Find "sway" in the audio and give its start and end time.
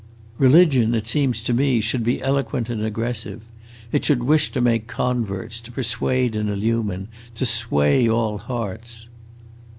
7.45-8.09